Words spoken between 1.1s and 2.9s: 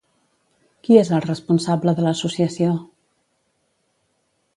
el responsable de l'associació?